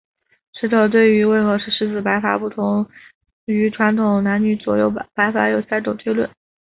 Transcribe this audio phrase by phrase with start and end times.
[0.59, 2.83] 学者对于为何石狮子摆法不同
[3.45, 6.27] 于传统男左女右的摆法有三种推论。